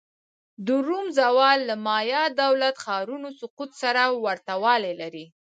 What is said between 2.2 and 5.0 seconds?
دولت-ښارونو سقوط سره ورته والی